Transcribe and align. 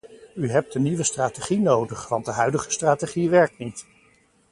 U 0.35 0.49
hebt 0.49 0.75
een 0.75 0.81
nieuwe 0.81 1.03
strategie 1.03 1.59
nodig, 1.59 2.07
want 2.09 2.25
de 2.25 2.31
huidige 2.31 2.71
strategie 2.71 3.29
werkt 3.29 3.57
niet. 3.57 3.85